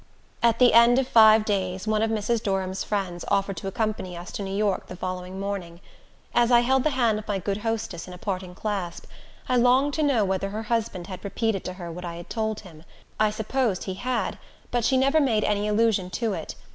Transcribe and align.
At 0.41 0.57
the 0.57 0.73
end 0.73 0.97
of 0.97 1.07
five 1.07 1.45
days, 1.45 1.85
one 1.85 2.01
of 2.01 2.09
Mrs. 2.09 2.41
Durham's 2.41 2.83
friends 2.83 3.23
offered 3.27 3.55
to 3.57 3.67
accompany 3.67 4.17
us 4.17 4.31
to 4.31 4.41
New 4.41 4.55
York 4.55 4.87
the 4.87 4.95
following 4.95 5.39
morning. 5.39 5.79
As 6.33 6.51
I 6.51 6.61
held 6.61 6.83
the 6.83 6.89
hand 6.89 7.19
of 7.19 7.27
my 7.27 7.37
good 7.37 7.57
hostess 7.57 8.07
in 8.07 8.13
a 8.15 8.17
parting 8.17 8.55
clasp, 8.55 9.05
I 9.47 9.57
longed 9.57 9.93
to 9.93 10.01
know 10.01 10.25
whether 10.25 10.49
her 10.49 10.63
husband 10.63 11.05
had 11.05 11.23
repeated 11.23 11.63
to 11.65 11.73
her 11.73 11.91
what 11.91 12.03
I 12.03 12.15
had 12.15 12.31
told 12.31 12.61
him. 12.61 12.83
I 13.19 13.29
supposed 13.29 13.83
he 13.83 13.93
had, 13.93 14.39
but 14.71 14.83
she 14.83 14.97
never 14.97 15.19
made 15.21 15.43
any 15.43 15.67
allusion 15.67 16.09
to 16.09 16.33
it. 16.33 16.55